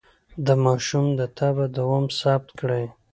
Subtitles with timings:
[0.45, 2.85] د ماشوم د تبه دوام ثبت کړئ.